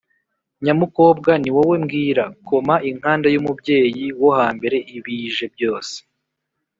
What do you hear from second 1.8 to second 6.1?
mbwira, koma inkanda y’umubyeyi wo hambere, ibije byose